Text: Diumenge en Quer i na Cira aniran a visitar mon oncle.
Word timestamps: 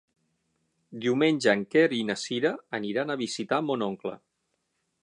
Diumenge 1.03 1.53
en 1.53 1.61
Quer 1.75 1.85
i 1.99 2.01
na 2.09 2.17
Cira 2.23 2.53
aniran 2.79 3.13
a 3.17 3.21
visitar 3.25 3.65
mon 3.69 3.87
oncle. 3.91 4.19